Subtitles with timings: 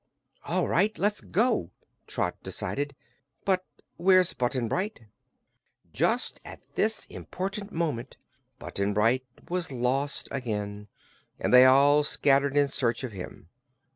[0.45, 1.69] "All right; let's go!"
[2.07, 2.95] Trot decided.
[3.45, 3.67] "But
[3.97, 5.01] where's Button Bright?"
[5.93, 8.17] Just at this important moment
[8.57, 10.87] Button Bright was lost again,
[11.39, 13.49] and they all scattered in search of him.